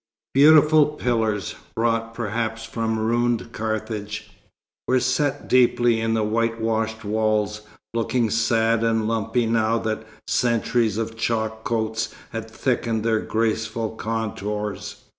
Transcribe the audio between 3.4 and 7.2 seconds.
Carthage, were set deeply in the whitewashed